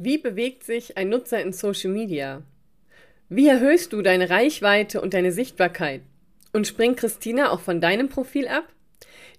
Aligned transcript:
Wie 0.00 0.16
bewegt 0.16 0.62
sich 0.62 0.96
ein 0.96 1.08
Nutzer 1.08 1.42
in 1.42 1.52
Social 1.52 1.90
Media? 1.90 2.44
Wie 3.28 3.48
erhöhst 3.48 3.92
du 3.92 4.00
deine 4.00 4.30
Reichweite 4.30 5.00
und 5.00 5.12
deine 5.12 5.32
Sichtbarkeit? 5.32 6.02
Und 6.52 6.68
springt 6.68 6.98
Christina 6.98 7.50
auch 7.50 7.58
von 7.58 7.80
deinem 7.80 8.08
Profil 8.08 8.46
ab? 8.46 8.62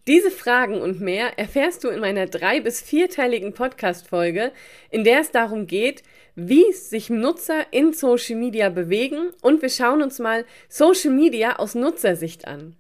Diese 0.05 0.31
Fragen 0.31 0.81
und 0.81 0.99
mehr 0.99 1.39
erfährst 1.39 1.85
du 1.85 1.87
in 1.87 2.01
meiner 2.01 2.25
drei- 2.25 2.59
bis 2.59 2.81
vierteiligen 2.81 3.53
Podcast-Folge, 3.53 4.51
in 4.89 5.05
der 5.05 5.21
es 5.21 5.31
darum 5.31 5.65
geht, 5.65 6.03
wie 6.35 6.73
sich 6.73 7.09
Nutzer 7.09 7.65
in 7.71 7.93
Social 7.93 8.35
Media 8.35 8.67
bewegen 8.67 9.29
und 9.41 9.61
wir 9.61 9.69
schauen 9.69 10.01
uns 10.01 10.19
mal 10.19 10.43
Social 10.67 11.11
Media 11.11 11.55
aus 11.55 11.73
Nutzersicht 11.73 12.49
an. 12.49 12.75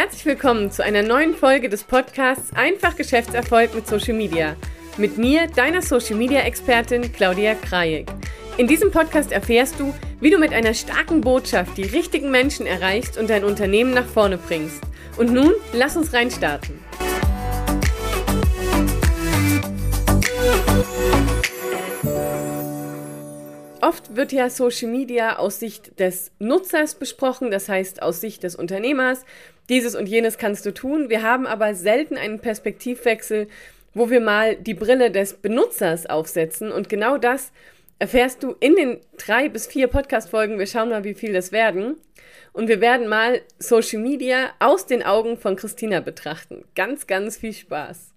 Herzlich 0.00 0.26
willkommen 0.26 0.70
zu 0.70 0.84
einer 0.84 1.02
neuen 1.02 1.34
Folge 1.34 1.68
des 1.68 1.82
Podcasts 1.82 2.52
Einfach 2.54 2.94
Geschäftserfolg 2.94 3.74
mit 3.74 3.88
Social 3.88 4.14
Media. 4.14 4.54
Mit 4.96 5.18
mir, 5.18 5.48
deiner 5.48 5.82
Social 5.82 6.14
Media 6.14 6.42
Expertin 6.42 7.12
Claudia 7.12 7.56
Krajek. 7.56 8.06
In 8.58 8.68
diesem 8.68 8.92
Podcast 8.92 9.32
erfährst 9.32 9.80
du, 9.80 9.92
wie 10.20 10.30
du 10.30 10.38
mit 10.38 10.52
einer 10.52 10.72
starken 10.72 11.20
Botschaft 11.20 11.76
die 11.76 11.82
richtigen 11.82 12.30
Menschen 12.30 12.64
erreichst 12.64 13.18
und 13.18 13.28
dein 13.28 13.42
Unternehmen 13.42 13.92
nach 13.92 14.06
vorne 14.06 14.38
bringst. 14.38 14.80
Und 15.16 15.32
nun, 15.32 15.52
lass 15.72 15.96
uns 15.96 16.12
reinstarten. 16.12 16.78
Oft 23.80 24.14
wird 24.14 24.30
ja 24.30 24.48
Social 24.48 24.90
Media 24.90 25.38
aus 25.38 25.58
Sicht 25.58 25.98
des 25.98 26.30
Nutzers 26.38 26.94
besprochen, 26.94 27.50
das 27.50 27.68
heißt 27.68 28.00
aus 28.00 28.20
Sicht 28.20 28.44
des 28.44 28.54
Unternehmers. 28.54 29.24
Dieses 29.68 29.94
und 29.94 30.06
jenes 30.06 30.38
kannst 30.38 30.64
du 30.66 30.72
tun. 30.72 31.10
Wir 31.10 31.22
haben 31.22 31.46
aber 31.46 31.74
selten 31.74 32.16
einen 32.16 32.40
Perspektivwechsel, 32.40 33.48
wo 33.94 34.10
wir 34.10 34.20
mal 34.20 34.56
die 34.56 34.74
Brille 34.74 35.10
des 35.10 35.34
Benutzers 35.34 36.06
aufsetzen. 36.06 36.72
Und 36.72 36.88
genau 36.88 37.18
das 37.18 37.52
erfährst 37.98 38.42
du 38.42 38.54
in 38.60 38.76
den 38.76 39.00
drei 39.18 39.48
bis 39.48 39.66
vier 39.66 39.88
Podcast-Folgen. 39.88 40.58
Wir 40.58 40.66
schauen 40.66 40.88
mal, 40.88 41.04
wie 41.04 41.14
viel 41.14 41.32
das 41.32 41.52
werden. 41.52 41.96
Und 42.52 42.68
wir 42.68 42.80
werden 42.80 43.08
mal 43.08 43.40
Social 43.58 44.00
Media 44.00 44.50
aus 44.58 44.86
den 44.86 45.02
Augen 45.02 45.36
von 45.36 45.56
Christina 45.56 46.00
betrachten. 46.00 46.64
Ganz, 46.74 47.06
ganz 47.06 47.36
viel 47.36 47.52
Spaß. 47.52 48.12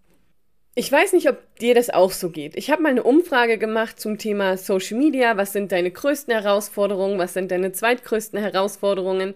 Ich 0.74 0.90
weiß 0.90 1.12
nicht, 1.14 1.28
ob 1.30 1.38
dir 1.58 1.76
das 1.76 1.90
auch 1.90 2.12
so 2.12 2.30
geht. 2.30 2.56
Ich 2.56 2.72
habe 2.72 2.82
mal 2.82 2.90
eine 2.90 3.04
Umfrage 3.04 3.58
gemacht 3.58 4.00
zum 4.00 4.18
Thema 4.18 4.56
Social 4.56 4.98
Media. 4.98 5.36
Was 5.36 5.52
sind 5.52 5.74
deine 5.74 5.92
größten 5.92 6.34
Herausforderungen? 6.34 7.20
Was 7.20 7.34
sind 7.34 7.52
deine 7.52 7.74
zweitgrößten 7.74 8.40
Herausforderungen? 8.40 9.34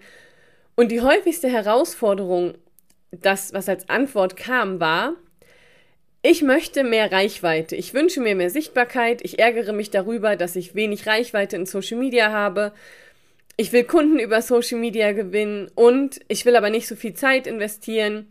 Und 0.75 0.91
die 0.91 1.01
häufigste 1.01 1.49
Herausforderung, 1.49 2.55
das, 3.11 3.53
was 3.53 3.69
als 3.69 3.87
Antwort 3.89 4.35
kam, 4.35 4.79
war, 4.79 5.13
ich 6.21 6.41
möchte 6.41 6.83
mehr 6.83 7.11
Reichweite. 7.11 7.75
Ich 7.75 7.93
wünsche 7.93 8.19
mir 8.19 8.35
mehr 8.35 8.49
Sichtbarkeit. 8.49 9.23
Ich 9.23 9.37
ärgere 9.37 9.73
mich 9.73 9.91
darüber, 9.91 10.35
dass 10.35 10.55
ich 10.55 10.73
wenig 10.73 11.05
Reichweite 11.05 11.55
in 11.55 11.67
Social 11.67 11.99
Media 11.99 12.31
habe. 12.31 12.73
Ich 13.57 13.71
will 13.71 13.83
Kunden 13.83 14.19
über 14.19 14.41
Social 14.41 14.79
Media 14.79 15.11
gewinnen 15.11 15.69
und 15.75 16.19
ich 16.27 16.45
will 16.45 16.55
aber 16.55 16.71
nicht 16.71 16.87
so 16.87 16.95
viel 16.95 17.13
Zeit 17.13 17.45
investieren. 17.45 18.27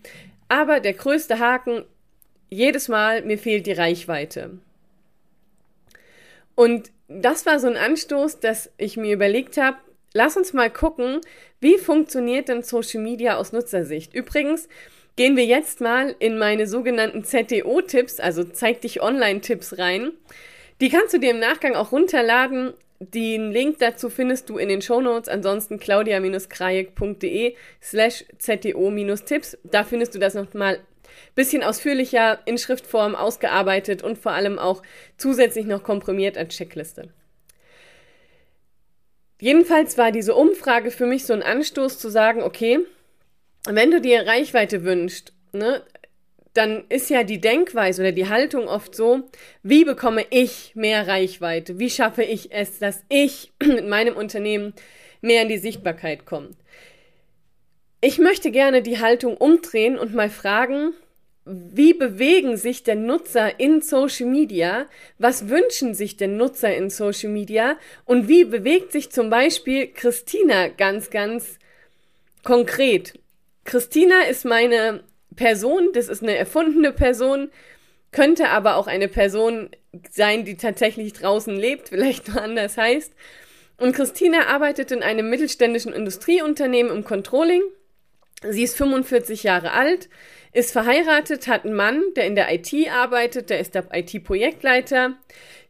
Aber 0.49 0.81
der 0.81 0.95
größte 0.95 1.39
Haken 1.39 1.85
jedes 2.51 2.89
Mal, 2.89 3.23
mir 3.23 3.39
fehlt 3.39 3.67
die 3.67 3.73
Reichweite. 3.73 4.59
Und 6.57 6.91
das 7.09 7.47
war 7.47 7.61
so 7.61 7.69
ein 7.69 7.77
Anstoß, 7.77 8.41
dass 8.41 8.71
ich 8.77 8.97
mir 8.97 9.15
überlegt 9.15 9.57
habe, 9.57 9.79
lass 10.15 10.37
uns 10.37 10.53
mal 10.53 10.71
gucken, 10.71 11.21
wie 11.61 11.77
funktioniert 11.77 12.49
denn 12.49 12.63
Social 12.63 13.03
Media 13.03 13.37
aus 13.37 13.53
Nutzersicht. 13.53 14.15
Übrigens 14.15 14.69
gehen 15.17 15.37
wir 15.37 15.45
jetzt 15.45 15.81
mal 15.81 16.15
in 16.19 16.39
meine 16.39 16.67
sogenannten 16.67 17.25
ZTO-Tipps, 17.25 18.21
also 18.21 18.45
zeig 18.45 18.81
dich 18.81 19.03
Online-Tipps 19.03 19.79
rein. 19.79 20.13
Die 20.81 20.89
kannst 20.89 21.15
du 21.15 21.19
dir 21.19 21.31
im 21.31 21.39
Nachgang 21.39 21.75
auch 21.75 21.93
runterladen. 21.93 22.73
Den 23.01 23.53
Link 23.53 23.81
dazu 23.81 24.09
findest 24.09 24.49
du 24.49 24.57
in 24.57 24.69
den 24.69 24.81
Shownotes, 24.81 25.29
ansonsten 25.29 25.79
claudia-krajek.de 25.79 27.55
slash 27.83 28.25
ZTO-Tipps. 28.39 29.59
Da 29.65 29.85
findest 29.85 30.15
du 30.15 30.19
das 30.19 30.35
nochmal 30.35 30.81
bisschen 31.35 31.63
ausführlicher 31.63 32.41
in 32.45 32.59
Schriftform 32.59 33.15
ausgearbeitet 33.15 34.03
und 34.03 34.19
vor 34.19 34.33
allem 34.33 34.59
auch 34.59 34.83
zusätzlich 35.17 35.67
noch 35.67 35.83
komprimiert 35.83 36.39
als 36.39 36.57
Checkliste. 36.57 37.11
Jedenfalls 39.41 39.99
war 39.99 40.13
diese 40.13 40.35
Umfrage 40.35 40.91
für 40.91 41.07
mich 41.07 41.27
so 41.27 41.33
ein 41.33 41.43
Anstoß 41.43 41.99
zu 41.99 42.09
sagen, 42.09 42.43
okay, 42.43 42.81
wenn 43.67 43.91
du 43.91 44.01
dir 44.01 44.27
Reichweite 44.27 44.85
wünschst, 44.85 45.33
ne, 45.53 45.83
dann 46.55 46.85
ist 46.89 47.11
ja 47.11 47.25
die 47.25 47.41
Denkweise 47.41 48.03
oder 48.03 48.13
die 48.13 48.29
Haltung 48.29 48.69
oft 48.69 48.95
so, 48.95 49.29
wie 49.63 49.85
bekomme 49.85 50.25
ich 50.31 50.73
mehr 50.75 51.07
Reichweite? 51.09 51.81
Wie 51.81 51.91
schaffe 51.91 52.23
ich 52.23 52.53
es, 52.53 52.79
dass 52.79 53.03
ich 53.09 53.53
mit 53.63 53.89
meinem 53.89 54.17
Unternehmen 54.17 54.73
mehr 55.21 55.43
in 55.43 55.49
die 55.49 55.59
Sichtbarkeit 55.59 56.27
komme? 56.27 56.51
Ich 58.01 58.19
möchte 58.19 58.51
gerne 58.51 58.83
die 58.83 59.01
Haltung 59.01 59.37
umdrehen 59.37 59.99
und 59.99 60.15
mal 60.15 60.31
fragen, 60.31 60.93
wie 61.47 61.93
bewegen 61.93 62.57
sich 62.57 62.85
denn 62.85 63.05
Nutzer 63.05 63.61
in 63.61 63.83
Social 63.83 64.27
Media? 64.27 64.87
Was 65.19 65.49
wünschen 65.49 65.95
sich 65.95 66.17
denn 66.17 66.39
Nutzer 66.39 66.75
in 66.75 66.89
Social 66.89 67.31
Media? 67.31 67.77
Und 68.07 68.29
wie 68.29 68.45
bewegt 68.45 68.93
sich 68.93 69.11
zum 69.11 69.29
Beispiel 69.29 69.89
Christina 69.89 70.69
ganz, 70.69 71.11
ganz 71.11 71.59
konkret? 72.45 73.19
Christina 73.65 74.23
ist 74.23 74.47
meine 74.47 75.05
Person, 75.37 75.91
das 75.93 76.09
ist 76.09 76.23
eine 76.23 76.37
erfundene 76.37 76.93
Person, 76.93 77.51
könnte 78.11 78.49
aber 78.49 78.77
auch 78.77 78.87
eine 78.87 79.09
Person 79.09 79.71
sein, 80.11 80.45
die 80.47 80.57
tatsächlich 80.57 81.13
draußen 81.13 81.55
lebt, 81.55 81.89
vielleicht 81.91 82.29
nur 82.29 82.41
anders 82.41 82.79
heißt. 82.79 83.13
Und 83.77 83.95
Christina 83.95 84.47
arbeitet 84.47 84.93
in 84.93 85.03
einem 85.03 85.29
mittelständischen 85.29 85.93
Industrieunternehmen 85.93 86.95
im 86.95 87.05
Controlling. 87.05 87.63
Sie 88.49 88.63
ist 88.63 88.77
45 88.77 89.43
Jahre 89.43 89.73
alt, 89.73 90.09
ist 90.55 90.71
verheiratet, 90.71 91.49
hat 91.49 91.65
einen 91.65 91.75
Mann, 91.75 92.03
der 92.17 92.27
in 92.27 92.37
der 92.37 92.53
IT 92.55 92.73
arbeitet, 92.91 93.51
der 93.51 93.59
ist 93.59 93.75
der 93.75 93.89
IT-Projektleiter. 93.93 95.15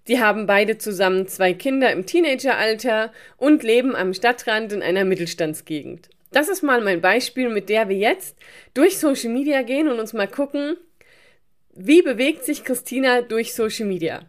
Die 0.07 0.21
haben 0.21 0.47
beide 0.47 0.77
zusammen 0.77 1.27
zwei 1.27 1.55
Kinder 1.55 1.91
im 1.91 2.05
Teenageralter 2.05 3.11
und 3.39 3.63
leben 3.63 3.97
am 3.97 4.13
Stadtrand 4.13 4.75
in 4.75 4.83
einer 4.83 5.07
Mittelstandsgegend. 5.07 6.11
Das 6.33 6.51
ist 6.51 6.63
mal 6.63 6.83
mein 6.83 7.01
Beispiel, 7.01 7.49
mit 7.49 7.71
der 7.71 7.89
wir 7.89 7.97
jetzt 7.97 8.37
durch 8.75 8.99
Social 8.99 9.31
Media 9.31 9.63
gehen 9.63 9.89
und 9.89 9.99
uns 9.99 10.13
mal 10.13 10.29
gucken, 10.29 10.77
wie 11.75 12.03
bewegt 12.03 12.45
sich 12.45 12.63
Christina 12.63 13.23
durch 13.23 13.55
Social 13.55 13.87
Media. 13.87 14.21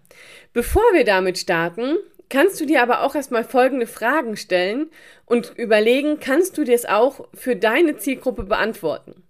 Bevor 0.53 0.83
wir 0.93 1.03
damit 1.03 1.37
starten, 1.37 1.97
kannst 2.29 2.61
du 2.61 2.65
dir 2.65 2.81
aber 2.81 3.01
auch 3.01 3.13
erstmal 3.13 3.43
folgende 3.43 3.87
Fragen 3.87 4.37
stellen 4.37 4.89
und 5.25 5.53
überlegen, 5.57 6.19
kannst 6.21 6.57
du 6.57 6.63
dir 6.63 6.75
es 6.75 6.85
auch 6.85 7.27
für 7.33 7.57
deine 7.57 7.97
Zielgruppe 7.97 8.43
beantworten? 8.43 9.24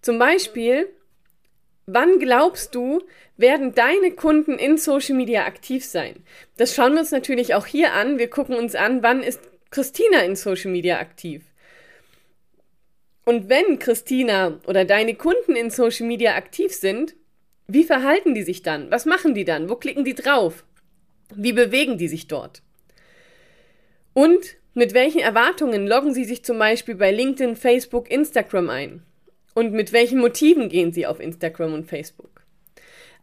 Zum 0.00 0.18
Beispiel, 0.18 0.88
wann 1.86 2.18
glaubst 2.18 2.74
du, 2.74 3.02
werden 3.36 3.74
deine 3.74 4.12
Kunden 4.12 4.58
in 4.58 4.76
Social 4.78 5.16
Media 5.16 5.44
aktiv 5.44 5.84
sein? 5.84 6.24
Das 6.56 6.74
schauen 6.74 6.92
wir 6.92 7.00
uns 7.00 7.10
natürlich 7.10 7.54
auch 7.54 7.66
hier 7.66 7.94
an. 7.94 8.18
Wir 8.18 8.28
gucken 8.28 8.54
uns 8.54 8.74
an, 8.74 9.02
wann 9.02 9.22
ist 9.22 9.40
Christina 9.70 10.20
in 10.20 10.36
Social 10.36 10.70
Media 10.70 10.98
aktiv? 10.98 11.42
Und 13.24 13.48
wenn 13.48 13.78
Christina 13.78 14.58
oder 14.66 14.84
deine 14.84 15.14
Kunden 15.14 15.54
in 15.54 15.70
Social 15.70 16.06
Media 16.06 16.34
aktiv 16.34 16.74
sind, 16.74 17.14
wie 17.68 17.84
verhalten 17.84 18.34
die 18.34 18.42
sich 18.42 18.62
dann? 18.62 18.90
Was 18.90 19.06
machen 19.06 19.34
die 19.34 19.44
dann? 19.44 19.68
Wo 19.68 19.76
klicken 19.76 20.04
die 20.04 20.14
drauf? 20.14 20.64
Wie 21.34 21.52
bewegen 21.52 21.98
die 21.98 22.08
sich 22.08 22.26
dort? 22.26 22.62
Und 24.12 24.56
mit 24.74 24.94
welchen 24.94 25.20
Erwartungen 25.20 25.86
loggen 25.86 26.12
sie 26.12 26.24
sich 26.24 26.44
zum 26.44 26.58
Beispiel 26.58 26.96
bei 26.96 27.12
LinkedIn, 27.12 27.54
Facebook, 27.56 28.10
Instagram 28.10 28.70
ein? 28.70 29.02
Und 29.54 29.72
mit 29.72 29.92
welchen 29.92 30.20
Motiven 30.20 30.68
gehen 30.68 30.92
sie 30.92 31.06
auf 31.06 31.20
Instagram 31.20 31.74
und 31.74 31.86
Facebook? 31.86 32.44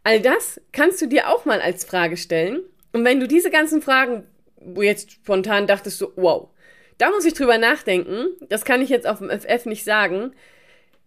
All 0.04 0.20
das 0.20 0.60
kannst 0.72 1.00
du 1.02 1.06
dir 1.06 1.28
auch 1.28 1.44
mal 1.44 1.60
als 1.60 1.84
Frage 1.84 2.16
stellen. 2.16 2.62
Und 2.92 3.04
wenn 3.04 3.20
du 3.20 3.28
diese 3.28 3.50
ganzen 3.50 3.82
Fragen, 3.82 4.24
wo 4.56 4.82
jetzt 4.82 5.12
spontan 5.12 5.66
dachtest 5.66 6.00
du, 6.00 6.12
wow, 6.16 6.48
da 6.98 7.10
muss 7.10 7.24
ich 7.24 7.34
drüber 7.34 7.58
nachdenken, 7.58 8.28
das 8.48 8.64
kann 8.64 8.82
ich 8.82 8.88
jetzt 8.88 9.06
auf 9.06 9.18
dem 9.18 9.30
FF 9.30 9.66
nicht 9.66 9.84
sagen, 9.84 10.32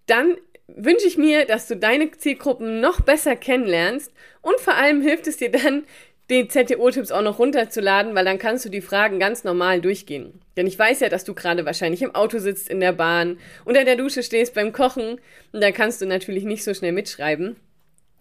dann 0.08 0.38
wünsche 0.68 1.08
ich 1.08 1.18
mir, 1.18 1.46
dass 1.46 1.68
du 1.68 1.76
deine 1.76 2.12
Zielgruppen 2.12 2.80
noch 2.80 3.02
besser 3.02 3.36
kennenlernst 3.36 4.12
und 4.42 4.60
vor 4.60 4.76
allem 4.76 5.02
hilft 5.02 5.28
es 5.28 5.38
dir 5.38 5.52
dann, 5.52 5.84
den 6.32 6.50
ZTO-Tipps 6.50 7.12
auch 7.12 7.22
noch 7.22 7.40
runterzuladen, 7.40 8.16
weil 8.16 8.26
dann 8.26 8.40
kannst 8.40 8.66
du 8.66 8.70
die 8.70 8.82
Fragen 8.82 9.20
ganz 9.20 9.44
normal 9.44 9.82
durchgehen. 9.82 10.42
Denn 10.56 10.66
ich 10.66 10.80
weiß 10.80 11.02
ja, 11.02 11.10
dass 11.10 11.26
du 11.26 11.34
gerade 11.34 11.66
wahrscheinlich 11.66 12.02
im 12.02 12.16
Auto 12.16 12.40
sitzt, 12.40 12.70
in 12.70 12.80
der 12.80 12.94
Bahn, 12.94 13.38
unter 13.66 13.84
der 13.84 13.98
Dusche 13.98 14.24
stehst 14.24 14.54
beim 14.54 14.72
Kochen 14.72 15.20
und 15.52 15.62
da 15.62 15.72
kannst 15.72 16.02
du 16.02 16.06
natürlich 16.06 16.46
nicht 16.46 16.64
so 16.64 16.74
schnell 16.74 16.94
mitschreiben. 16.94 17.58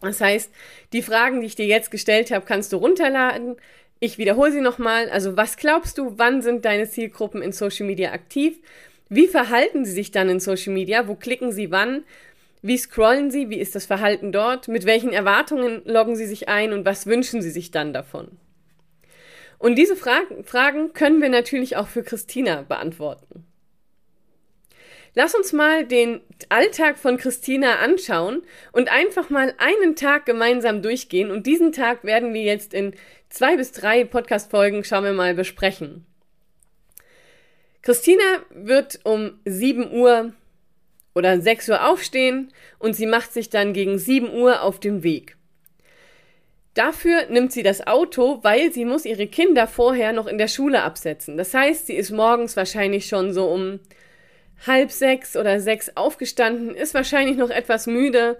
Das 0.00 0.20
heißt, 0.20 0.50
die 0.92 1.02
Fragen, 1.02 1.40
die 1.40 1.46
ich 1.46 1.56
dir 1.56 1.66
jetzt 1.66 1.90
gestellt 1.90 2.30
habe, 2.30 2.46
kannst 2.46 2.72
du 2.72 2.78
runterladen. 2.78 3.56
Ich 4.00 4.18
wiederhole 4.18 4.50
sie 4.50 4.62
nochmal. 4.62 5.10
Also, 5.10 5.36
was 5.36 5.56
glaubst 5.56 5.98
du, 5.98 6.14
wann 6.16 6.42
sind 6.42 6.64
deine 6.64 6.88
Zielgruppen 6.88 7.42
in 7.42 7.52
Social 7.52 7.86
Media 7.86 8.12
aktiv? 8.12 8.58
Wie 9.10 9.26
verhalten 9.26 9.84
sie 9.84 9.92
sich 9.92 10.10
dann 10.10 10.30
in 10.30 10.40
Social 10.40 10.72
Media? 10.72 11.06
Wo 11.06 11.16
klicken 11.16 11.52
sie 11.52 11.70
wann? 11.70 12.04
Wie 12.62 12.76
scrollen 12.76 13.30
Sie? 13.30 13.48
Wie 13.48 13.58
ist 13.58 13.74
das 13.74 13.86
Verhalten 13.86 14.32
dort? 14.32 14.68
Mit 14.68 14.84
welchen 14.84 15.12
Erwartungen 15.12 15.82
loggen 15.84 16.16
Sie 16.16 16.26
sich 16.26 16.48
ein 16.48 16.72
und 16.72 16.84
was 16.84 17.06
wünschen 17.06 17.40
Sie 17.40 17.50
sich 17.50 17.70
dann 17.70 17.92
davon? 17.92 18.38
Und 19.58 19.76
diese 19.76 19.96
Fragen, 19.96 20.44
Fragen 20.44 20.92
können 20.92 21.20
wir 21.20 21.28
natürlich 21.28 21.76
auch 21.76 21.88
für 21.88 22.02
Christina 22.02 22.62
beantworten. 22.62 23.46
Lass 25.14 25.34
uns 25.34 25.52
mal 25.52 25.84
den 25.84 26.20
Alltag 26.50 26.98
von 26.98 27.16
Christina 27.16 27.76
anschauen 27.76 28.42
und 28.72 28.92
einfach 28.92 29.28
mal 29.28 29.54
einen 29.58 29.96
Tag 29.96 30.24
gemeinsam 30.24 30.82
durchgehen. 30.82 31.30
Und 31.30 31.46
diesen 31.46 31.72
Tag 31.72 32.04
werden 32.04 32.32
wir 32.32 32.42
jetzt 32.42 32.72
in 32.74 32.94
zwei 33.28 33.56
bis 33.56 33.72
drei 33.72 34.04
Podcast-Folgen, 34.04 34.84
schauen 34.84 35.04
wir 35.04 35.12
mal, 35.12 35.34
besprechen. 35.34 36.06
Christina 37.82 38.44
wird 38.50 39.00
um 39.04 39.40
7 39.46 39.92
Uhr 39.92 40.32
oder 41.14 41.40
6 41.40 41.68
Uhr 41.70 41.88
aufstehen 41.88 42.52
und 42.78 42.94
sie 42.94 43.06
macht 43.06 43.32
sich 43.32 43.50
dann 43.50 43.72
gegen 43.72 43.98
7 43.98 44.32
Uhr 44.32 44.62
auf 44.62 44.80
den 44.80 45.02
Weg. 45.02 45.36
Dafür 46.74 47.26
nimmt 47.28 47.52
sie 47.52 47.64
das 47.64 47.86
Auto, 47.86 48.38
weil 48.42 48.72
sie 48.72 48.84
muss 48.84 49.04
ihre 49.04 49.26
Kinder 49.26 49.66
vorher 49.66 50.12
noch 50.12 50.26
in 50.26 50.38
der 50.38 50.48
Schule 50.48 50.82
absetzen. 50.82 51.36
Das 51.36 51.52
heißt, 51.52 51.86
sie 51.86 51.96
ist 51.96 52.10
morgens 52.10 52.56
wahrscheinlich 52.56 53.06
schon 53.06 53.32
so 53.32 53.48
um 53.48 53.80
halb 54.66 54.92
sechs 54.92 55.36
oder 55.36 55.60
sechs 55.60 55.96
aufgestanden, 55.96 56.74
ist 56.74 56.94
wahrscheinlich 56.94 57.36
noch 57.36 57.50
etwas 57.50 57.86
müde, 57.86 58.38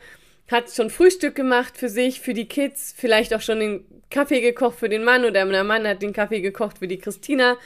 hat 0.51 0.71
schon 0.71 0.91
Frühstück 0.91 1.35
gemacht 1.35 1.77
für 1.77 1.89
sich, 1.89 2.21
für 2.21 2.35
die 2.35 2.47
Kids, 2.47 2.95
vielleicht 2.97 3.35
auch 3.35 3.41
schon 3.41 3.61
den 3.61 3.85
Kaffee 4.11 4.41
gekocht 4.41 4.79
für 4.79 4.89
den 4.89 5.05
Mann 5.05 5.25
oder 5.25 5.45
der 5.45 5.65
Mann 5.65 5.87
hat 5.87 6.03
den 6.03 6.13
Kaffee 6.13 6.41
gekocht 6.41 6.79
für 6.79 6.89
die 6.89 6.99
Christina. 6.99 7.57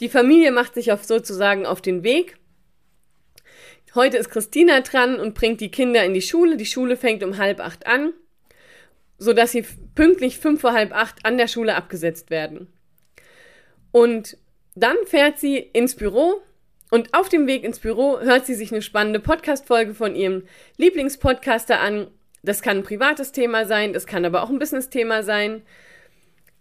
Die 0.00 0.08
Familie 0.08 0.52
macht 0.52 0.74
sich 0.74 0.92
auf 0.92 1.04
sozusagen 1.04 1.66
auf 1.66 1.80
den 1.80 2.04
Weg. 2.04 2.36
Heute 3.96 4.18
ist 4.18 4.28
Christina 4.28 4.82
dran 4.82 5.18
und 5.18 5.32
bringt 5.32 5.62
die 5.62 5.70
Kinder 5.70 6.04
in 6.04 6.12
die 6.12 6.20
Schule. 6.20 6.58
Die 6.58 6.66
Schule 6.66 6.98
fängt 6.98 7.24
um 7.24 7.38
halb 7.38 7.60
acht 7.60 7.86
an, 7.86 8.12
sodass 9.16 9.52
sie 9.52 9.64
pünktlich 9.94 10.38
fünf 10.38 10.60
vor 10.60 10.74
halb 10.74 10.94
acht 10.94 11.24
an 11.24 11.38
der 11.38 11.48
Schule 11.48 11.74
abgesetzt 11.74 12.28
werden. 12.28 12.70
Und 13.92 14.36
dann 14.74 14.96
fährt 15.06 15.38
sie 15.38 15.56
ins 15.56 15.96
Büro, 15.96 16.42
und 16.90 17.14
auf 17.14 17.30
dem 17.30 17.46
Weg 17.46 17.64
ins 17.64 17.78
Büro 17.78 18.20
hört 18.20 18.44
sie 18.44 18.54
sich 18.54 18.70
eine 18.70 18.82
spannende 18.82 19.18
Podcast-Folge 19.18 19.94
von 19.94 20.14
ihrem 20.14 20.44
Lieblingspodcaster 20.76 21.80
an. 21.80 22.08
Das 22.42 22.60
kann 22.60 22.76
ein 22.76 22.84
privates 22.84 23.32
Thema 23.32 23.64
sein, 23.64 23.94
das 23.94 24.06
kann 24.06 24.26
aber 24.26 24.42
auch 24.42 24.50
ein 24.50 24.58
Business-Thema 24.58 25.22
sein. 25.22 25.62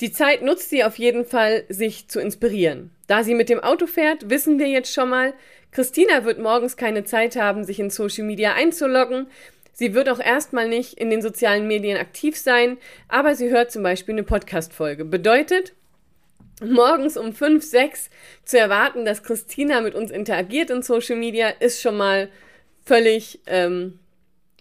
Die 0.02 0.12
Zeit 0.12 0.42
nutzt 0.42 0.70
sie 0.70 0.84
auf 0.84 0.98
jeden 0.98 1.26
Fall, 1.26 1.64
sich 1.70 2.08
zu 2.10 2.20
inspirieren. 2.20 2.92
Da 3.08 3.24
sie 3.24 3.34
mit 3.34 3.50
dem 3.50 3.62
Auto 3.62 3.88
fährt, 3.88 4.30
wissen 4.30 4.60
wir 4.60 4.68
jetzt 4.68 4.94
schon 4.94 5.10
mal, 5.10 5.34
Christina 5.72 6.26
wird 6.26 6.40
morgens 6.40 6.76
keine 6.78 7.06
Zeit 7.06 7.36
haben, 7.36 7.64
sich 7.64 7.80
in 7.80 7.90
Social 7.90 8.26
Media 8.26 8.54
einzuloggen. 8.54 9.28
Sie 9.74 9.94
wird 9.94 10.10
auch 10.10 10.20
erstmal 10.20 10.68
nicht 10.68 10.94
in 10.94 11.10
den 11.10 11.22
sozialen 11.22 11.68
Medien 11.68 11.98
aktiv 11.98 12.38
sein, 12.38 12.78
aber 13.08 13.36
sie 13.36 13.50
hört 13.50 13.72
zum 13.72 13.84
Beispiel 13.84 14.16
eine 14.16 14.24
Podcast-Folge. 14.24 15.06
Bedeutet, 15.06 15.74
morgens 16.64 17.18
um 17.18 17.34
5, 17.34 17.64
6 17.64 18.10
zu 18.46 18.58
erwarten, 18.58 19.06
dass 19.06 19.24
Christina 19.24 19.82
mit 19.82 19.96
uns 19.96 20.12
interagiert 20.12 20.70
in 20.70 20.82
Social 20.82 21.18
Media, 21.18 21.50
ist 21.50 21.82
schon 21.82 21.98
mal 21.98 22.30
völlig, 22.86 23.40
ähm, 23.48 24.00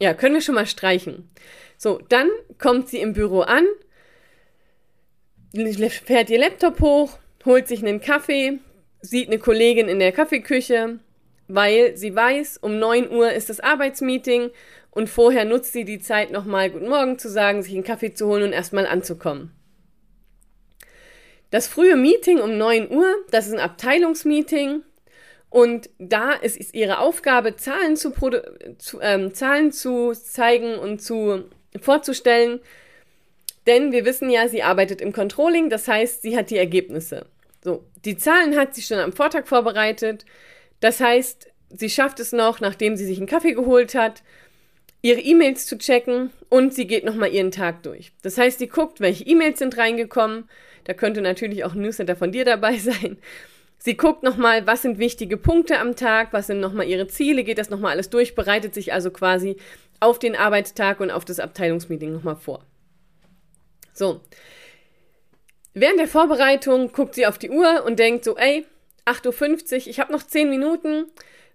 ja, 0.01 0.15
können 0.15 0.35
wir 0.35 0.43
schon 0.43 0.57
mal 0.57 0.67
streichen. 0.67 1.29
So, 1.77 2.01
dann 2.09 2.29
kommt 2.59 2.89
sie 2.89 2.99
im 2.99 3.13
Büro 3.13 3.41
an, 3.41 3.67
fährt 6.05 6.31
ihr 6.31 6.39
Laptop 6.39 6.81
hoch, 6.81 7.19
holt 7.45 7.69
sich 7.69 7.83
einen 7.83 8.01
Kaffee, 8.01 8.59
sieht 9.01 9.29
eine 9.29 9.39
Kollegin 9.39 9.89
in 9.89 9.99
der 9.99 10.13
Kaffeeküche, 10.13 10.99
weil 11.49 11.97
sie 11.97 12.15
weiß, 12.15 12.59
um 12.59 12.79
9 12.79 13.11
Uhr 13.11 13.33
ist 13.33 13.51
das 13.51 13.61
Arbeitsmeeting 13.61 14.51
und 14.91 15.09
vorher 15.09 15.45
nutzt 15.45 15.73
sie 15.73 15.85
die 15.85 16.01
Zeit 16.01 16.31
nochmal 16.31 16.71
Guten 16.71 16.89
Morgen 16.89 17.19
zu 17.19 17.29
sagen, 17.29 17.63
sich 17.63 17.75
einen 17.75 17.85
Kaffee 17.85 18.15
zu 18.15 18.27
holen 18.27 18.45
und 18.45 18.53
erstmal 18.53 18.87
anzukommen. 18.87 19.53
Das 21.51 21.69
frühe 21.69 21.97
Meeting 21.97 22.41
um 22.41 22.59
9 22.59 22.91
Uhr, 22.91 23.15
das 23.31 23.47
ist 23.47 23.53
ein 23.53 23.61
Abteilungsmeeting. 23.61 24.83
Und 25.51 25.89
da 26.01 26.33
ist, 26.33 26.57
ist 26.57 26.75
ihre 26.75 26.99
Aufgabe, 26.99 27.55
Zahlen 27.55 27.97
zu, 27.97 28.11
zu 28.79 28.99
ähm, 29.01 29.35
Zahlen 29.35 29.71
zu 29.71 30.13
zeigen 30.13 30.77
und 30.77 31.01
zu 31.01 31.45
vorzustellen. 31.81 32.59
Denn 33.67 33.93
wir 33.93 34.05
wissen 34.05 34.31
ja, 34.31 34.49
sie 34.49 34.63
arbeitet 34.63 35.01
im 35.01 35.13
Controlling, 35.13 35.71
das 35.71 35.89
heißt, 35.89 36.23
sie 36.23 36.37
hat 36.37 36.51
die 36.51 36.59
Ergebnisse. 36.59 37.27
So, 37.63 37.85
die 38.05 38.17
Zahlen 38.17 38.57
hat 38.57 38.75
sie 38.75 38.83
schon 38.83 38.99
am 38.99 39.13
Vortag 39.13 39.47
vorbereitet. 39.47 40.27
Das 40.81 41.01
heißt, 41.01 41.49
sie 41.71 41.89
schafft 41.89 42.21
es 42.21 42.33
noch, 42.33 42.61
nachdem 42.61 42.97
sie 42.97 43.07
sich 43.07 43.19
einen 43.19 43.27
Kaffee 43.27 43.55
geholt 43.55 43.95
hat, 43.95 44.23
ihre 45.01 45.21
E-Mails 45.21 45.67
zu 45.67 45.79
checken 45.79 46.31
und 46.49 46.75
sie 46.75 46.87
geht 46.87 47.05
nochmal 47.05 47.33
ihren 47.33 47.51
Tag 47.51 47.83
durch. 47.83 48.13
Das 48.23 48.39
heißt, 48.39 48.59
sie 48.59 48.69
guckt, 48.69 49.01
welche 49.01 49.25
E-Mails 49.25 49.59
sind 49.59 49.77
reingekommen, 49.77 50.49
da 50.85 50.93
könnte 50.93 51.21
natürlich 51.21 51.65
auch 51.65 51.75
ein 51.75 51.81
Newsletter 51.81 52.17
von 52.17 52.33
dir 52.33 52.45
dabei 52.45 52.77
sein. 52.79 53.19
Sie 53.79 53.97
guckt 53.97 54.23
nochmal, 54.23 54.67
was 54.67 54.83
sind 54.83 54.99
wichtige 54.99 55.37
Punkte 55.37 55.79
am 55.79 55.95
Tag, 55.95 56.33
was 56.33 56.47
sind 56.47 56.61
nochmal 56.61 56.89
ihre 56.89 57.07
Ziele, 57.07 57.45
geht 57.45 57.59
das 57.59 57.69
nochmal 57.69 57.93
alles 57.93 58.09
durch, 58.09 58.35
bereitet 58.35 58.73
sich 58.73 58.95
also 58.95 59.11
quasi 59.11 59.57
auf 60.01 60.19
den 60.19 60.37
Arbeitstag 60.37 61.01
und 61.01 61.11
auf 61.11 61.27
das 61.27 61.39
Abteilungsmeeting 61.39 62.13
nochmal 62.13 62.37
vor. 62.37 62.65
So. 63.95 64.21
Während 65.73 65.99
der 65.99 66.09
Vorbereitung 66.09 66.93
guckt 66.93 67.15
sie 67.15 67.27
auf 67.27 67.39
die 67.39 67.51
Uhr 67.51 67.85
und 67.85 67.99
denkt 67.99 68.25
so, 68.25 68.37
ey, 68.37 68.67
8.50 69.07 69.73
Uhr, 69.73 69.87
ich 69.89 70.01
habe 70.01 70.13
noch 70.13 70.23
10 70.23 70.51
Minuten, 70.51 71.07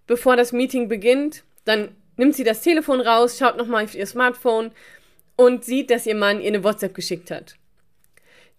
bevor 0.06 0.36
das 0.36 0.52
Meeting 0.52 0.88
beginnt. 0.88 1.44
Dann 1.64 1.94
nimmt 2.16 2.34
sie 2.34 2.44
das 2.44 2.62
Telefon 2.62 3.00
raus, 3.00 3.38
schaut 3.38 3.56
nochmal 3.56 3.84
auf 3.84 3.94
ihr 3.94 4.06
Smartphone 4.06 4.72
und 5.36 5.64
sieht, 5.64 5.90
dass 5.90 6.06
ihr 6.06 6.14
Mann 6.14 6.40
ihr 6.40 6.48
eine 6.48 6.64
WhatsApp 6.64 6.94
geschickt 6.94 7.30
hat. 7.30 7.54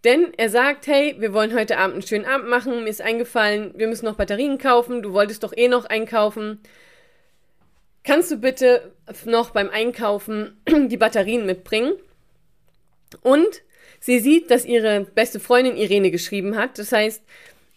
Denn 0.03 0.33
er 0.35 0.49
sagt, 0.49 0.87
hey, 0.87 1.15
wir 1.19 1.31
wollen 1.31 1.53
heute 1.53 1.77
Abend 1.77 1.93
einen 1.93 2.07
schönen 2.07 2.25
Abend 2.25 2.49
machen, 2.49 2.83
mir 2.83 2.89
ist 2.89 3.01
eingefallen, 3.01 3.73
wir 3.75 3.87
müssen 3.87 4.05
noch 4.05 4.15
Batterien 4.15 4.57
kaufen, 4.57 5.03
du 5.03 5.13
wolltest 5.13 5.43
doch 5.43 5.55
eh 5.55 5.67
noch 5.67 5.85
einkaufen. 5.85 6.59
Kannst 8.03 8.31
du 8.31 8.37
bitte 8.37 8.91
noch 9.25 9.51
beim 9.51 9.69
Einkaufen 9.69 10.59
die 10.67 10.97
Batterien 10.97 11.45
mitbringen? 11.45 11.93
Und 13.21 13.61
sie 14.01 14.19
sieht, 14.19 14.51
dass 14.51 14.65
ihre 14.65 15.05
beste 15.05 15.39
Freundin 15.39 15.77
Irene 15.77 16.11
geschrieben 16.11 16.57
hat. 16.57 16.77
Das 16.77 16.91
heißt, 16.91 17.23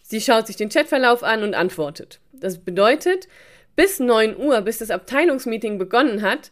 sie 0.01 0.19
schaut 0.19 0.47
sich 0.47 0.57
den 0.57 0.69
Chatverlauf 0.69 1.23
an 1.23 1.43
und 1.43 1.53
antwortet. 1.53 2.19
Das 2.33 2.57
bedeutet, 2.57 3.29
bis 3.77 3.99
9 3.99 4.35
Uhr, 4.35 4.59
bis 4.61 4.79
das 4.79 4.91
Abteilungsmeeting 4.91 5.77
begonnen 5.77 6.21
hat, 6.21 6.51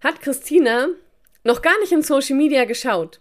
hat 0.00 0.20
Christina 0.20 0.88
noch 1.42 1.62
gar 1.62 1.78
nicht 1.80 1.92
in 1.92 2.02
Social 2.02 2.36
Media 2.36 2.64
geschaut. 2.64 3.20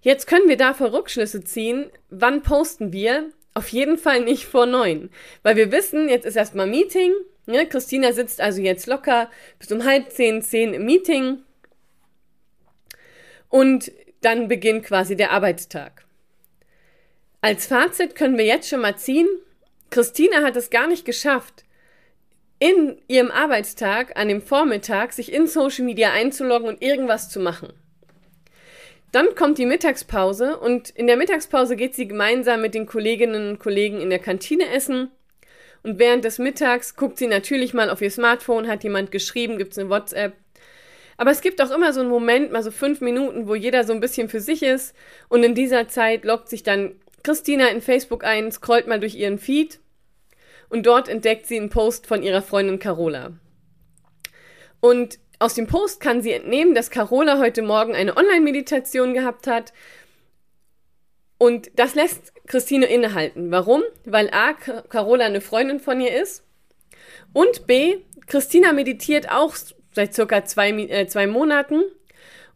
Jetzt 0.00 0.26
können 0.26 0.48
wir 0.48 0.56
dafür 0.56 0.92
Rückschlüsse 0.92 1.44
ziehen. 1.44 1.90
Wann 2.10 2.42
posten 2.42 2.92
wir? 2.92 3.30
Auf 3.54 3.68
jeden 3.68 3.98
Fall 3.98 4.20
nicht 4.20 4.46
vor 4.46 4.66
neun. 4.66 5.10
Weil 5.42 5.56
wir 5.56 5.72
wissen, 5.72 6.08
jetzt 6.08 6.26
ist 6.26 6.36
erstmal 6.36 6.66
Meeting. 6.66 7.12
Ne? 7.46 7.66
Christina 7.66 8.12
sitzt 8.12 8.40
also 8.40 8.60
jetzt 8.60 8.86
locker 8.86 9.30
bis 9.58 9.70
um 9.70 9.84
halb 9.84 10.10
zehn, 10.10 10.42
zehn 10.42 10.74
im 10.74 10.84
Meeting. 10.84 11.38
Und 13.48 13.92
dann 14.24 14.48
beginnt 14.48 14.84
quasi 14.84 15.16
der 15.16 15.32
Arbeitstag. 15.32 16.04
Als 17.40 17.66
Fazit 17.66 18.14
können 18.14 18.38
wir 18.38 18.46
jetzt 18.46 18.68
schon 18.68 18.80
mal 18.80 18.96
ziehen, 18.96 19.28
Christina 19.90 20.42
hat 20.42 20.56
es 20.56 20.70
gar 20.70 20.86
nicht 20.86 21.04
geschafft, 21.04 21.64
in 22.58 22.98
ihrem 23.08 23.30
Arbeitstag 23.30 24.16
an 24.16 24.28
dem 24.28 24.40
Vormittag 24.40 25.12
sich 25.12 25.32
in 25.32 25.46
Social 25.46 25.84
Media 25.84 26.12
einzuloggen 26.12 26.68
und 26.68 26.82
irgendwas 26.82 27.28
zu 27.28 27.40
machen. 27.40 27.72
Dann 29.12 29.34
kommt 29.34 29.58
die 29.58 29.66
Mittagspause 29.66 30.56
und 30.56 30.90
in 30.90 31.06
der 31.06 31.16
Mittagspause 31.16 31.76
geht 31.76 31.94
sie 31.94 32.08
gemeinsam 32.08 32.62
mit 32.62 32.74
den 32.74 32.86
Kolleginnen 32.86 33.50
und 33.50 33.58
Kollegen 33.58 34.00
in 34.00 34.10
der 34.10 34.18
Kantine 34.18 34.68
essen. 34.70 35.10
Und 35.82 35.98
während 35.98 36.24
des 36.24 36.38
Mittags 36.38 36.96
guckt 36.96 37.18
sie 37.18 37.26
natürlich 37.26 37.74
mal 37.74 37.90
auf 37.90 38.00
ihr 38.00 38.10
Smartphone, 38.10 38.66
hat 38.66 38.82
jemand 38.82 39.10
geschrieben, 39.10 39.58
gibt 39.58 39.72
es 39.72 39.78
eine 39.78 39.90
WhatsApp. 39.90 40.32
Aber 41.16 41.30
es 41.30 41.40
gibt 41.40 41.60
auch 41.62 41.70
immer 41.70 41.92
so 41.92 42.00
einen 42.00 42.08
Moment, 42.08 42.52
mal 42.52 42.62
so 42.62 42.70
fünf 42.70 43.00
Minuten, 43.00 43.46
wo 43.46 43.54
jeder 43.54 43.84
so 43.84 43.92
ein 43.92 44.00
bisschen 44.00 44.28
für 44.28 44.40
sich 44.40 44.62
ist. 44.62 44.94
Und 45.28 45.44
in 45.44 45.54
dieser 45.54 45.88
Zeit 45.88 46.24
lockt 46.24 46.48
sich 46.48 46.62
dann 46.62 46.96
Christina 47.22 47.68
in 47.68 47.80
Facebook 47.80 48.24
ein, 48.24 48.52
scrollt 48.52 48.86
mal 48.86 49.00
durch 49.00 49.14
ihren 49.14 49.38
Feed 49.38 49.80
und 50.68 50.86
dort 50.86 51.08
entdeckt 51.08 51.46
sie 51.46 51.56
einen 51.56 51.70
Post 51.70 52.06
von 52.06 52.22
ihrer 52.22 52.42
Freundin 52.42 52.78
Carola. 52.78 53.32
Und 54.80 55.18
aus 55.38 55.54
dem 55.54 55.66
Post 55.66 56.00
kann 56.00 56.20
sie 56.20 56.32
entnehmen, 56.32 56.74
dass 56.74 56.90
Carola 56.90 57.38
heute 57.38 57.62
Morgen 57.62 57.94
eine 57.94 58.16
Online-Meditation 58.16 59.14
gehabt 59.14 59.46
hat. 59.46 59.72
Und 61.38 61.70
das 61.76 61.94
lässt 61.94 62.32
Christine 62.46 62.86
innehalten. 62.86 63.50
Warum? 63.50 63.82
Weil 64.04 64.30
A, 64.30 64.52
Carola 64.52 65.24
eine 65.24 65.40
Freundin 65.40 65.80
von 65.80 66.00
ihr 66.00 66.20
ist. 66.20 66.44
Und 67.32 67.66
B, 67.66 67.98
Christina 68.26 68.72
meditiert 68.72 69.30
auch 69.30 69.54
seit 69.94 70.14
circa 70.14 70.44
zwei, 70.44 70.70
äh, 70.70 71.06
zwei 71.06 71.26
Monaten 71.26 71.82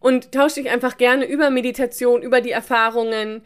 und 0.00 0.32
tauscht 0.32 0.56
sich 0.56 0.70
einfach 0.70 0.96
gerne 0.96 1.24
über 1.26 1.50
Meditation, 1.50 2.22
über 2.22 2.40
die 2.40 2.50
Erfahrungen, 2.50 3.42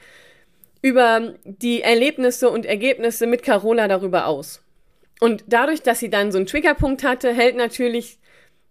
über 0.83 1.35
die 1.45 1.83
Erlebnisse 1.83 2.51
und 2.51 2.67
Ergebnisse 2.67 3.27
mit 3.27 3.43
Carola 3.43 3.89
darüber 3.89 4.27
aus. 4.27 4.63
Und 5.21 5.45
dadurch, 5.47 5.83
dass 5.83 6.01
sie 6.01 6.11
dann 6.11 6.33
so 6.33 6.39
einen 6.39 6.47
Triggerpunkt 6.47 7.05
hatte, 7.05 7.33
hält 7.33 7.57
natürlich 7.57 8.19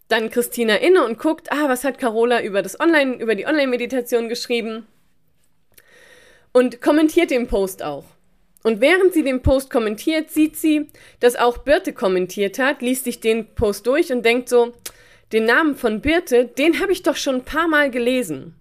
dann 0.10 0.30
Christina 0.30 0.76
inne 0.76 1.06
und 1.06 1.18
guckt, 1.18 1.52
ah, 1.52 1.70
was 1.70 1.86
hat 1.86 1.98
Carola 1.98 2.42
über 2.42 2.62
das 2.62 2.78
Online, 2.80 3.16
über 3.16 3.36
die 3.36 3.46
Online-Meditation 3.46 4.28
geschrieben? 4.28 4.86
Und 6.52 6.82
kommentiert 6.82 7.32
den 7.32 7.48
Post 7.48 7.82
auch. 7.82 8.04
Und 8.64 8.82
während 8.82 9.14
sie 9.14 9.24
den 9.24 9.42
Post 9.42 9.72
kommentiert, 9.72 10.30
sieht 10.30 10.58
sie, 10.58 10.88
dass 11.22 11.38
auch 11.38 11.60
Birte 11.60 11.94
kommentiert 11.94 12.60
hat, 12.60 12.82
liest 12.82 13.06
sich 13.06 13.22
den 13.22 13.56
Post 13.56 13.88
durch 13.88 14.12
und 14.12 14.24
denkt 14.24 14.50
so, 14.50 14.74
den 15.32 15.46
Namen 15.46 15.76
von 15.76 16.02
Birte, 16.02 16.46
den 16.46 16.80
habe 16.80 16.92
ich 16.92 17.04
doch 17.04 17.16
schon 17.16 17.36
ein 17.36 17.46
paar 17.46 17.68
Mal 17.68 17.90
gelesen. 17.90 18.56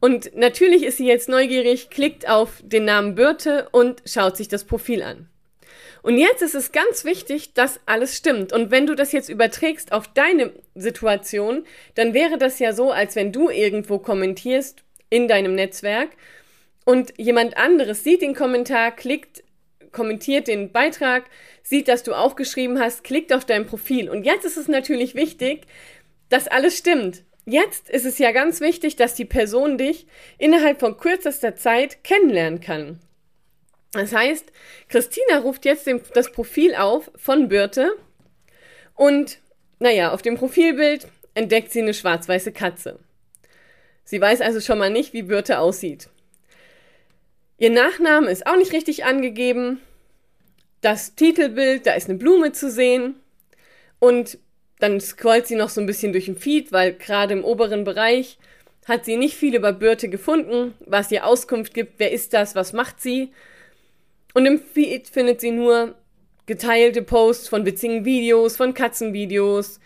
Und 0.00 0.36
natürlich 0.36 0.84
ist 0.84 0.98
sie 0.98 1.06
jetzt 1.06 1.28
neugierig, 1.28 1.90
klickt 1.90 2.28
auf 2.28 2.62
den 2.62 2.84
Namen 2.84 3.14
Birte 3.14 3.68
und 3.72 4.02
schaut 4.04 4.36
sich 4.36 4.48
das 4.48 4.64
Profil 4.64 5.02
an. 5.02 5.28
Und 6.02 6.16
jetzt 6.16 6.42
ist 6.42 6.54
es 6.54 6.70
ganz 6.70 7.04
wichtig, 7.04 7.54
dass 7.54 7.80
alles 7.86 8.16
stimmt. 8.16 8.52
Und 8.52 8.70
wenn 8.70 8.86
du 8.86 8.94
das 8.94 9.12
jetzt 9.12 9.28
überträgst 9.28 9.92
auf 9.92 10.06
deine 10.08 10.52
Situation, 10.74 11.64
dann 11.96 12.14
wäre 12.14 12.38
das 12.38 12.60
ja 12.60 12.72
so, 12.72 12.92
als 12.92 13.16
wenn 13.16 13.32
du 13.32 13.50
irgendwo 13.50 13.98
kommentierst 13.98 14.84
in 15.10 15.26
deinem 15.26 15.54
Netzwerk 15.54 16.10
und 16.84 17.12
jemand 17.18 17.56
anderes 17.56 18.04
sieht 18.04 18.22
den 18.22 18.34
Kommentar, 18.34 18.92
klickt, 18.92 19.42
kommentiert 19.92 20.48
den 20.48 20.72
Beitrag, 20.72 21.24
sieht, 21.62 21.88
dass 21.88 22.02
du 22.02 22.14
auch 22.14 22.36
geschrieben 22.36 22.78
hast, 22.78 23.04
klickt 23.04 23.32
auf 23.32 23.44
dein 23.44 23.66
Profil. 23.66 24.08
Und 24.08 24.24
jetzt 24.24 24.44
ist 24.44 24.56
es 24.56 24.68
natürlich 24.68 25.14
wichtig, 25.14 25.66
dass 26.28 26.48
alles 26.48 26.76
stimmt. 26.76 27.24
Jetzt 27.44 27.88
ist 27.88 28.04
es 28.04 28.18
ja 28.18 28.32
ganz 28.32 28.60
wichtig, 28.60 28.96
dass 28.96 29.14
die 29.14 29.24
Person 29.24 29.78
dich 29.78 30.06
innerhalb 30.36 30.80
von 30.80 30.98
kürzester 30.98 31.56
Zeit 31.56 32.04
kennenlernen 32.04 32.60
kann. 32.60 33.00
Das 33.92 34.12
heißt, 34.12 34.52
Christina 34.88 35.38
ruft 35.38 35.64
jetzt 35.64 35.86
den, 35.86 36.02
das 36.12 36.30
Profil 36.30 36.74
auf 36.74 37.10
von 37.16 37.48
Birte 37.48 37.96
und, 38.94 39.38
naja, 39.78 40.12
auf 40.12 40.20
dem 40.20 40.36
Profilbild 40.36 41.08
entdeckt 41.34 41.72
sie 41.72 41.80
eine 41.80 41.94
schwarz-weiße 41.94 42.52
Katze. 42.52 42.98
Sie 44.04 44.20
weiß 44.20 44.40
also 44.40 44.60
schon 44.60 44.78
mal 44.78 44.90
nicht, 44.90 45.12
wie 45.12 45.22
Birte 45.22 45.58
aussieht. 45.58 46.10
Ihr 47.58 47.70
Nachname 47.70 48.30
ist 48.30 48.46
auch 48.46 48.56
nicht 48.56 48.72
richtig 48.72 49.04
angegeben. 49.04 49.80
Das 50.80 51.16
Titelbild, 51.16 51.86
da 51.86 51.94
ist 51.94 52.08
eine 52.08 52.18
Blume 52.18 52.52
zu 52.52 52.70
sehen. 52.70 53.16
Und 53.98 54.38
dann 54.78 55.00
scrollt 55.00 55.48
sie 55.48 55.56
noch 55.56 55.68
so 55.68 55.80
ein 55.80 55.86
bisschen 55.86 56.12
durch 56.12 56.26
den 56.26 56.36
Feed, 56.36 56.70
weil 56.70 56.92
gerade 56.92 57.34
im 57.34 57.44
oberen 57.44 57.82
Bereich 57.82 58.38
hat 58.86 59.04
sie 59.04 59.16
nicht 59.16 59.36
viel 59.36 59.54
über 59.54 59.72
Birte 59.72 60.08
gefunden, 60.08 60.74
was 60.80 61.10
ihr 61.10 61.26
Auskunft 61.26 61.74
gibt, 61.74 61.94
wer 61.98 62.12
ist 62.12 62.32
das, 62.32 62.54
was 62.54 62.72
macht 62.72 63.00
sie. 63.00 63.32
Und 64.34 64.46
im 64.46 64.60
Feed 64.60 65.08
findet 65.08 65.40
sie 65.40 65.50
nur 65.50 65.96
geteilte 66.46 67.02
Posts 67.02 67.48
von 67.48 67.66
witzigen 67.66 68.04
Videos, 68.04 68.56
von 68.56 68.72
Katzenvideos, 68.72 69.80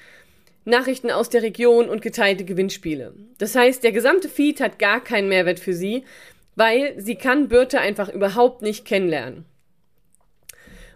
Nachrichten 0.64 1.10
aus 1.10 1.30
der 1.30 1.42
Region 1.42 1.88
und 1.88 2.02
geteilte 2.02 2.44
Gewinnspiele. 2.44 3.14
Das 3.38 3.56
heißt, 3.56 3.82
der 3.82 3.92
gesamte 3.92 4.28
Feed 4.28 4.60
hat 4.60 4.78
gar 4.78 5.02
keinen 5.02 5.28
Mehrwert 5.28 5.58
für 5.58 5.74
sie, 5.74 6.04
weil 6.54 7.00
sie 7.00 7.16
kann 7.16 7.48
Birte 7.48 7.80
einfach 7.80 8.08
überhaupt 8.08 8.62
nicht 8.62 8.84
kennenlernen. 8.84 9.44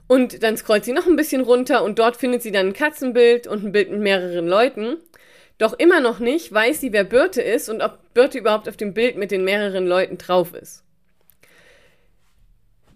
Und 0.09 0.43
dann 0.43 0.57
scrollt 0.57 0.85
sie 0.85 0.93
noch 0.93 1.07
ein 1.07 1.17
bisschen 1.17 1.41
runter 1.41 1.83
und 1.83 1.99
dort 1.99 2.17
findet 2.17 2.43
sie 2.43 2.53
dann 2.53 2.69
ein 2.69 2.73
Katzenbild 2.73 3.47
und 3.47 3.65
ein 3.65 3.73
Bild 3.73 3.91
mit 3.91 4.01
mehreren 4.01 4.47
Leuten. 4.47 4.99
Doch 5.59 5.73
immer 5.79 6.01
noch 6.01 6.19
nicht 6.19 6.53
weiß 6.53 6.81
sie, 6.81 6.93
wer 6.93 7.05
Birte 7.05 7.43
ist 7.43 7.69
und 7.69 7.83
ob 7.83 7.99
Birte 8.15 8.39
überhaupt 8.39 8.69
auf 8.69 8.77
dem 8.77 8.95
Bild 8.95 9.17
mit 9.17 9.31
den 9.31 9.45
mehreren 9.45 9.87
Leuten 9.87 10.19
drauf 10.19 10.55
ist. 10.55 10.85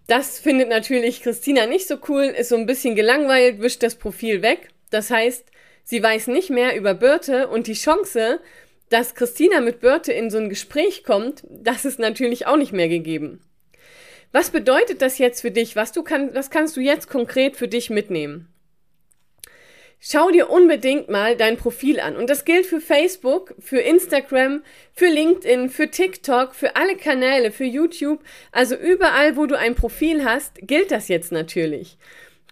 Das 0.07 0.39
findet 0.39 0.69
natürlich 0.69 1.23
Christina 1.23 1.67
nicht 1.67 1.87
so 1.87 1.97
cool, 2.09 2.25
ist 2.25 2.49
so 2.49 2.57
ein 2.57 2.67
bisschen 2.67 2.97
gelangweilt, 2.97 3.61
wischt 3.61 3.83
das 3.83 3.95
Profil 3.95 4.43
weg. 4.43 4.71
Das 4.91 5.11
heißt, 5.11 5.47
sie 5.85 6.03
weiß 6.03 6.27
nicht 6.27 6.51
mehr 6.51 6.77
über 6.77 6.95
Birte 6.95 7.49
und 7.49 7.67
die 7.67 7.75
Chance, 7.75 8.41
dass 8.91 9.15
Christina 9.15 9.61
mit 9.61 9.81
Birte 9.81 10.13
in 10.13 10.31
so 10.31 10.39
ein 10.39 10.51
Gespräch 10.51 11.05
kommt, 11.05 11.45
das 11.49 11.85
ist 11.85 11.99
natürlich 11.99 12.47
auch 12.47 12.57
nicht 12.57 12.73
mehr 12.73 12.89
gegeben. 12.89 13.41
Was 14.33 14.51
bedeutet 14.51 15.01
das 15.01 15.19
jetzt 15.19 15.41
für 15.41 15.51
dich? 15.51 15.75
Was, 15.75 15.93
du 15.93 16.03
kann, 16.03 16.35
was 16.35 16.51
kannst 16.51 16.77
du 16.77 16.81
jetzt 16.81 17.09
konkret 17.09 17.57
für 17.57 17.69
dich 17.69 17.89
mitnehmen? 17.89 18.49
Schau 20.03 20.31
dir 20.31 20.49
unbedingt 20.49 21.11
mal 21.11 21.37
dein 21.37 21.57
Profil 21.57 22.01
an. 22.01 22.17
Und 22.17 22.31
das 22.31 22.45
gilt 22.45 22.65
für 22.65 22.81
Facebook, 22.81 23.55
für 23.59 23.81
Instagram, 23.81 24.63
für 24.95 25.09
LinkedIn, 25.09 25.69
für 25.69 25.91
TikTok, 25.91 26.55
für 26.55 26.75
alle 26.75 26.97
Kanäle, 26.97 27.53
für 27.53 27.65
YouTube. 27.65 28.21
Also 28.51 28.77
überall, 28.77 29.37
wo 29.37 29.47
du 29.47 29.59
ein 29.59 29.75
Profil 29.75 30.25
hast, 30.25 30.59
gilt 30.63 30.91
das 30.91 31.09
jetzt 31.09 31.33
natürlich. 31.33 31.99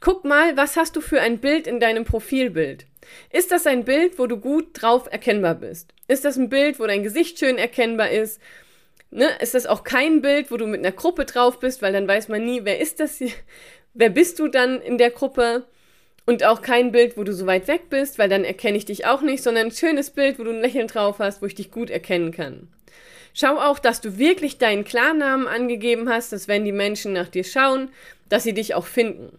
Guck 0.00 0.24
mal, 0.24 0.56
was 0.56 0.76
hast 0.76 0.94
du 0.94 1.00
für 1.00 1.22
ein 1.22 1.38
Bild 1.38 1.66
in 1.66 1.80
deinem 1.80 2.04
Profilbild? 2.04 2.86
Ist 3.30 3.50
das 3.52 3.66
ein 3.66 3.84
Bild, 3.84 4.18
wo 4.18 4.26
du 4.26 4.38
gut 4.38 4.68
drauf 4.72 5.08
erkennbar 5.10 5.54
bist? 5.54 5.92
Ist 6.08 6.24
das 6.24 6.36
ein 6.36 6.48
Bild, 6.48 6.80
wo 6.80 6.86
dein 6.86 7.02
Gesicht 7.02 7.38
schön 7.38 7.58
erkennbar 7.58 8.10
ist? 8.10 8.40
Ne? 9.10 9.28
Ist 9.40 9.54
das 9.54 9.66
auch 9.66 9.84
kein 9.84 10.20
Bild, 10.20 10.50
wo 10.50 10.56
du 10.56 10.66
mit 10.66 10.80
einer 10.80 10.92
Gruppe 10.92 11.24
drauf 11.24 11.60
bist, 11.60 11.82
weil 11.82 11.92
dann 11.92 12.08
weiß 12.08 12.28
man 12.28 12.44
nie, 12.44 12.64
wer 12.64 12.80
ist 12.80 13.00
das 13.00 13.18
hier? 13.18 13.32
Wer 13.94 14.10
bist 14.10 14.38
du 14.38 14.48
dann 14.48 14.80
in 14.80 14.98
der 14.98 15.10
Gruppe? 15.10 15.64
Und 16.26 16.44
auch 16.44 16.60
kein 16.60 16.92
Bild, 16.92 17.16
wo 17.16 17.24
du 17.24 17.32
so 17.32 17.46
weit 17.46 17.68
weg 17.68 17.88
bist, 17.88 18.18
weil 18.18 18.28
dann 18.28 18.44
erkenne 18.44 18.76
ich 18.76 18.84
dich 18.84 19.06
auch 19.06 19.22
nicht, 19.22 19.42
sondern 19.42 19.68
ein 19.68 19.72
schönes 19.72 20.10
Bild, 20.10 20.38
wo 20.38 20.44
du 20.44 20.50
ein 20.50 20.60
Lächeln 20.60 20.86
drauf 20.86 21.20
hast, 21.20 21.40
wo 21.40 21.46
ich 21.46 21.54
dich 21.54 21.70
gut 21.70 21.88
erkennen 21.88 22.32
kann. 22.32 22.68
Schau 23.32 23.56
auch, 23.58 23.78
dass 23.78 24.02
du 24.02 24.18
wirklich 24.18 24.58
deinen 24.58 24.84
Klarnamen 24.84 25.46
angegeben 25.46 26.10
hast, 26.10 26.32
dass 26.32 26.46
wenn 26.46 26.66
die 26.66 26.72
Menschen 26.72 27.14
nach 27.14 27.28
dir 27.28 27.44
schauen, 27.44 27.90
dass 28.28 28.42
sie 28.42 28.52
dich 28.52 28.74
auch 28.74 28.84
finden. 28.84 29.38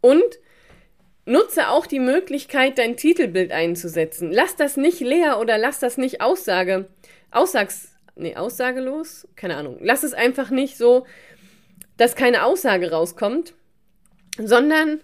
Und 0.00 0.24
nutze 1.24 1.68
auch 1.68 1.86
die 1.86 2.00
Möglichkeit, 2.00 2.78
dein 2.78 2.96
Titelbild 2.96 3.52
einzusetzen. 3.52 4.30
Lass 4.32 4.56
das 4.56 4.76
nicht 4.76 5.00
leer 5.00 5.38
oder 5.38 5.58
lass 5.58 5.78
das 5.78 5.96
nicht 5.96 6.20
Aussage, 6.20 6.88
Aussags, 7.30 7.92
nee, 8.16 8.36
aussagelos? 8.36 9.28
Keine 9.36 9.56
Ahnung. 9.56 9.78
Lass 9.80 10.02
es 10.02 10.14
einfach 10.14 10.50
nicht 10.50 10.76
so, 10.76 11.06
dass 11.96 12.16
keine 12.16 12.44
Aussage 12.44 12.90
rauskommt, 12.90 13.54
sondern 14.38 15.00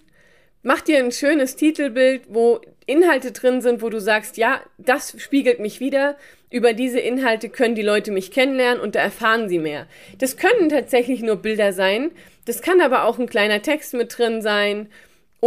mach 0.62 0.80
dir 0.80 0.99
ein 0.99 1.12
schönes 1.12 1.56
Titelbild, 1.56 2.23
wo 2.28 2.61
Inhalte 2.87 3.32
drin 3.32 3.61
sind, 3.61 3.82
wo 3.82 3.90
du 3.90 4.00
sagst, 4.00 4.37
ja, 4.37 4.61
das 4.78 5.20
spiegelt 5.20 5.61
mich 5.61 5.80
wieder. 5.80 6.16
Über 6.50 6.73
diese 6.73 7.00
Inhalte 7.00 7.49
können 7.49 7.75
die 7.75 7.82
Leute 7.82 8.12
mich 8.12 8.30
kennenlernen 8.30 8.80
und 8.80 8.94
da 8.94 9.00
erfahren 9.00 9.49
sie 9.49 9.58
mehr. 9.58 9.87
Das 10.18 10.37
können 10.37 10.68
tatsächlich 10.68 11.20
nur 11.20 11.37
Bilder 11.37 11.73
sein. 11.73 12.12
Das 12.44 12.62
kann 12.62 12.80
aber 12.80 13.04
auch 13.04 13.18
ein 13.18 13.28
kleiner 13.28 13.62
Text 13.62 13.94
mit 13.94 14.16
drin 14.16 14.40
sein 14.42 14.88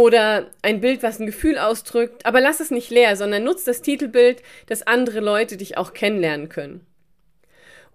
oder 0.00 0.50
ein 0.62 0.80
Bild, 0.80 1.02
was 1.02 1.20
ein 1.20 1.26
Gefühl 1.26 1.58
ausdrückt. 1.58 2.26
Aber 2.26 2.40
lass 2.40 2.60
es 2.60 2.70
nicht 2.70 2.90
leer, 2.90 3.16
sondern 3.16 3.44
nutz 3.44 3.64
das 3.64 3.82
Titelbild, 3.82 4.42
dass 4.66 4.86
andere 4.86 5.20
Leute 5.20 5.56
dich 5.56 5.76
auch 5.76 5.92
kennenlernen 5.92 6.48
können. 6.48 6.86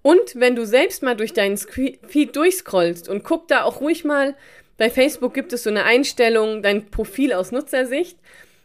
Und 0.02 0.36
wenn 0.36 0.56
du 0.56 0.66
selbst 0.66 1.02
mal 1.02 1.16
durch 1.16 1.34
deinen 1.34 1.58
Feed 1.58 2.36
durchscrollst 2.36 3.10
und 3.10 3.24
guck 3.24 3.48
da 3.48 3.64
auch 3.64 3.82
ruhig 3.82 4.06
mal, 4.06 4.36
bei 4.78 4.90
Facebook 4.90 5.34
gibt 5.34 5.52
es 5.52 5.64
so 5.64 5.70
eine 5.70 5.84
Einstellung, 5.84 6.62
dein 6.62 6.92
Profil 6.92 7.34
aus 7.34 7.52
Nutzersicht, 7.52 8.18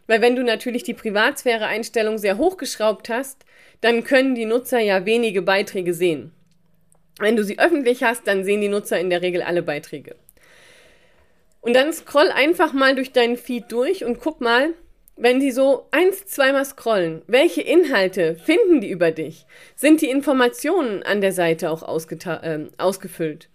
weil 0.07 0.21
wenn 0.21 0.37
du 0.37 0.43
natürlich 0.43 0.83
die 0.83 0.93
Privatsphäre-Einstellung 0.93 2.19
sehr 2.19 2.37
hochgeschraubt 2.37 3.09
hast, 3.09 3.45
dann 3.81 4.05
können 4.05 4.35
die 4.35 4.45
Nutzer 4.45 4.81
ja 4.81 5.07
wenige 5.07 5.41
Beiträge 5.41 5.95
sehen. 5.95 6.33
Wenn 7.19 7.37
du 7.37 7.45
sie 7.45 7.59
öffentlich 7.59 8.03
hast, 8.03 8.27
dann 8.27 8.45
sehen 8.45 8.61
die 8.61 8.69
Nutzer 8.69 8.99
in 8.99 9.09
der 9.09 9.23
Regel 9.23 9.41
alle 9.41 9.63
Beiträge. 9.63 10.17
Und 11.61 11.75
dann 11.75 11.93
scroll 11.93 12.31
einfach 12.31 12.73
mal 12.73 12.95
durch 12.95 13.13
deinen 13.13 13.37
Feed 13.37 13.71
durch 13.71 14.05
und 14.05 14.21
guck 14.21 14.41
mal, 14.41 14.75
wenn 15.17 15.39
die 15.39 15.51
so 15.51 15.87
eins, 15.91 16.25
zweimal 16.25 16.65
scrollen, 16.65 17.21
welche 17.27 17.61
Inhalte 17.61 18.37
finden 18.37 18.81
die 18.81 18.89
über 18.89 19.11
dich? 19.11 19.45
Sind 19.77 20.01
die 20.01 20.09
Informationen 20.09 21.03
an 21.03 21.21
der 21.21 21.33
Seite 21.33 21.71
auch 21.71 21.83
äh, 21.83 22.67
ausgefüllt? 22.79 23.51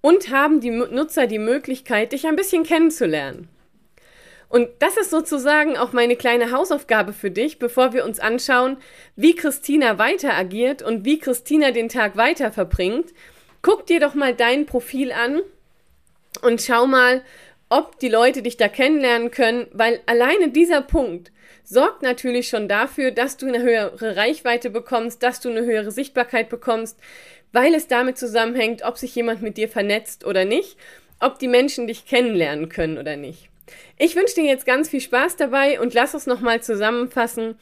Und 0.00 0.30
haben 0.30 0.60
die 0.60 0.70
Nutzer 0.70 1.26
die 1.26 1.38
Möglichkeit, 1.38 2.12
dich 2.12 2.26
ein 2.26 2.36
bisschen 2.36 2.64
kennenzulernen? 2.64 3.50
Und 4.48 4.68
das 4.78 4.96
ist 4.96 5.10
sozusagen 5.10 5.76
auch 5.76 5.92
meine 5.92 6.16
kleine 6.16 6.50
Hausaufgabe 6.52 7.12
für 7.12 7.30
dich, 7.30 7.58
bevor 7.58 7.92
wir 7.92 8.04
uns 8.04 8.18
anschauen, 8.18 8.78
wie 9.14 9.36
Christina 9.36 9.98
weiter 9.98 10.34
agiert 10.34 10.82
und 10.82 11.04
wie 11.04 11.18
Christina 11.18 11.70
den 11.70 11.88
Tag 11.90 12.16
weiter 12.16 12.50
verbringt. 12.50 13.10
Guck 13.62 13.86
dir 13.86 14.00
doch 14.00 14.14
mal 14.14 14.34
dein 14.34 14.64
Profil 14.64 15.12
an 15.12 15.42
und 16.42 16.62
schau 16.62 16.86
mal, 16.86 17.22
ob 17.70 17.98
die 18.00 18.08
Leute 18.08 18.42
dich 18.42 18.56
da 18.56 18.68
kennenlernen 18.68 19.30
können, 19.30 19.68
weil 19.72 20.00
alleine 20.06 20.50
dieser 20.50 20.82
Punkt 20.82 21.32
sorgt 21.64 22.02
natürlich 22.02 22.48
schon 22.48 22.68
dafür, 22.68 23.12
dass 23.12 23.36
du 23.36 23.46
eine 23.46 23.62
höhere 23.62 24.16
Reichweite 24.16 24.70
bekommst, 24.70 25.22
dass 25.22 25.40
du 25.40 25.48
eine 25.48 25.64
höhere 25.64 25.92
Sichtbarkeit 25.92 26.48
bekommst, 26.48 26.98
weil 27.52 27.74
es 27.74 27.86
damit 27.86 28.18
zusammenhängt, 28.18 28.82
ob 28.84 28.98
sich 28.98 29.14
jemand 29.14 29.40
mit 29.40 29.56
dir 29.56 29.68
vernetzt 29.68 30.26
oder 30.26 30.44
nicht, 30.44 30.76
ob 31.20 31.38
die 31.38 31.48
Menschen 31.48 31.86
dich 31.86 32.06
kennenlernen 32.06 32.68
können 32.68 32.98
oder 32.98 33.16
nicht. 33.16 33.48
Ich 33.98 34.16
wünsche 34.16 34.34
dir 34.34 34.44
jetzt 34.44 34.66
ganz 34.66 34.88
viel 34.88 35.00
Spaß 35.00 35.36
dabei 35.36 35.80
und 35.80 35.94
lass 35.94 36.14
uns 36.14 36.26
nochmal 36.26 36.60
zusammenfassen, 36.62 37.56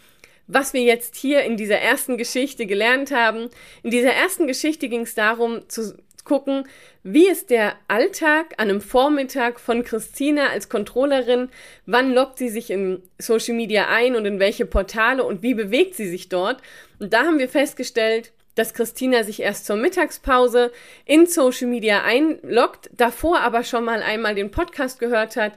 was 0.47 0.73
wir 0.73 0.83
jetzt 0.83 1.17
hier 1.17 1.43
in 1.43 1.59
dieser 1.59 1.79
ersten 1.79 2.17
Geschichte 2.17 2.65
gelernt 2.65 3.11
haben. 3.11 3.51
In 3.83 3.91
dieser 3.91 4.15
ersten 4.15 4.47
Geschichte 4.47 4.89
ging 4.89 5.03
es 5.03 5.15
darum, 5.15 5.69
zu 5.69 5.99
gucken, 6.29 6.69
wie 7.03 7.29
ist 7.29 7.51
der 7.51 7.75
Alltag 7.89 8.55
an 8.59 8.69
einem 8.69 8.81
Vormittag 8.81 9.59
von 9.59 9.83
Christina 9.83 10.49
als 10.49 10.69
Controllerin, 10.69 11.49
wann 11.87 12.13
loggt 12.13 12.39
sie 12.39 12.51
sich 12.51 12.71
in 12.71 13.03
Social 13.19 13.57
Media 13.57 13.89
ein 13.89 14.15
und 14.15 14.27
in 14.27 14.39
welche 14.39 14.67
Portale 14.67 15.25
und 15.25 15.43
wie 15.43 15.55
bewegt 15.55 15.95
sie 15.95 16.09
sich 16.09 16.29
dort. 16.29 16.63
Und 17.01 17.13
da 17.13 17.25
haben 17.25 17.39
wir 17.39 17.49
festgestellt, 17.49 18.33
dass 18.55 18.75
Christina 18.75 19.25
sich 19.25 19.41
erst 19.41 19.67
zur 19.67 19.77
Mittagspause 19.77 20.73
in 21.05 21.27
Social 21.27 21.69
Media 21.69 22.03
einloggt, 22.03 22.91
davor 22.93 23.41
aber 23.41 23.65
schon 23.65 23.85
mal 23.85 24.03
einmal 24.03 24.35
den 24.35 24.51
Podcast 24.51 24.99
gehört 24.99 25.37
hat, 25.37 25.53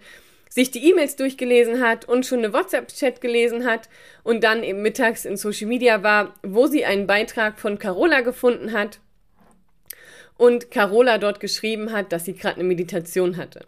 sich 0.49 0.69
die 0.69 0.89
E-Mails 0.89 1.15
durchgelesen 1.15 1.81
hat 1.81 2.05
und 2.05 2.25
schon 2.25 2.39
eine 2.39 2.53
WhatsApp-Chat 2.53 3.21
gelesen 3.21 3.65
hat 3.65 3.89
und 4.23 4.43
dann 4.43 4.63
eben 4.63 4.81
mittags 4.81 5.25
in 5.25 5.37
Social 5.37 5.67
Media 5.67 6.03
war, 6.03 6.35
wo 6.43 6.67
sie 6.67 6.85
einen 6.85 7.07
Beitrag 7.07 7.59
von 7.59 7.79
Carola 7.79 8.21
gefunden 8.21 8.73
hat 8.73 8.99
und 10.41 10.71
Carola 10.71 11.19
dort 11.19 11.39
geschrieben 11.39 11.91
hat, 11.91 12.12
dass 12.12 12.25
sie 12.25 12.33
gerade 12.33 12.55
eine 12.55 12.63
Meditation 12.63 13.38
hatte. 13.38 13.67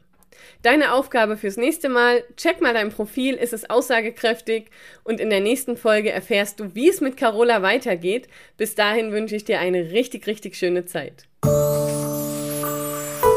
Deine 0.63 0.93
Aufgabe 0.93 1.37
fürs 1.37 1.55
nächste 1.55 1.87
Mal, 1.87 2.23
check 2.35 2.61
mal 2.61 2.73
dein 2.73 2.89
Profil, 2.89 3.35
ist 3.35 3.53
es 3.53 3.69
aussagekräftig 3.69 4.71
und 5.03 5.19
in 5.19 5.29
der 5.29 5.39
nächsten 5.39 5.77
Folge 5.77 6.09
erfährst 6.11 6.59
du, 6.59 6.73
wie 6.73 6.89
es 6.89 6.99
mit 6.99 7.15
Carola 7.15 7.61
weitergeht. 7.61 8.27
Bis 8.57 8.73
dahin 8.73 9.11
wünsche 9.11 9.35
ich 9.35 9.45
dir 9.45 9.59
eine 9.59 9.91
richtig, 9.91 10.25
richtig 10.25 10.55
schöne 10.55 10.85
Zeit. 10.85 11.27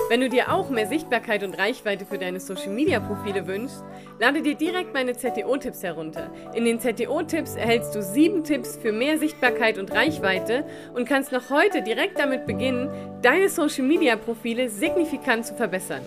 Wenn 0.08 0.20
du 0.20 0.28
dir 0.28 0.52
auch 0.52 0.70
mehr 0.70 0.86
Sichtbarkeit 0.86 1.42
und 1.42 1.58
Reichweite 1.58 2.06
für 2.06 2.16
deine 2.16 2.38
Social 2.38 2.68
Media 2.68 3.00
Profile 3.00 3.48
wünschst, 3.48 3.82
lade 4.20 4.40
dir 4.40 4.54
direkt 4.54 4.94
meine 4.94 5.16
ZTO-Tipps 5.16 5.82
herunter. 5.82 6.30
In 6.54 6.64
den 6.64 6.78
ZTO-Tipps 6.78 7.56
erhältst 7.56 7.92
du 7.96 8.02
sieben 8.02 8.44
Tipps 8.44 8.78
für 8.80 8.92
mehr 8.92 9.18
Sichtbarkeit 9.18 9.78
und 9.78 9.92
Reichweite 9.92 10.64
und 10.94 11.08
kannst 11.08 11.32
noch 11.32 11.50
heute 11.50 11.82
direkt 11.82 12.20
damit 12.20 12.46
beginnen, 12.46 12.88
deine 13.20 13.48
Social 13.48 13.82
Media 13.82 14.14
Profile 14.14 14.68
signifikant 14.68 15.44
zu 15.44 15.56
verbessern. 15.56 16.06